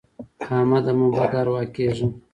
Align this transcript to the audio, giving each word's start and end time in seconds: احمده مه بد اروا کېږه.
احمده 0.43 0.91
مه 0.97 1.07
بد 1.15 1.33
اروا 1.39 1.63
کېږه. 1.75 2.07